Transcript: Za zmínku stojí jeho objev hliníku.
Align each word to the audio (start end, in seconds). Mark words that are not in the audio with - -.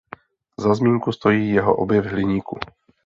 Za 0.59 0.73
zmínku 0.73 1.11
stojí 1.11 1.49
jeho 1.51 1.75
objev 1.75 2.05
hliníku. 2.05 2.59